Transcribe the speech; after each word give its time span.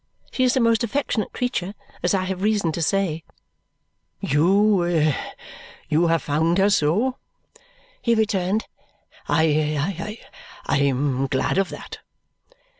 She 0.31 0.43
is 0.43 0.57
a 0.57 0.59
most 0.59 0.83
affectionate 0.83 1.31
creature, 1.31 1.75
as 2.01 2.15
I 2.15 2.23
have 2.23 2.41
reason 2.41 2.71
to 2.71 2.81
say." 2.81 3.23
"You 4.19 4.83
you 5.89 6.07
have 6.07 6.23
found 6.23 6.57
her 6.57 6.71
so?" 6.71 7.17
he 8.01 8.15
returned. 8.15 8.65
"I 9.27 10.17
I 10.65 10.77
am 10.79 11.27
glad 11.27 11.59
of 11.59 11.69
that." 11.69 11.99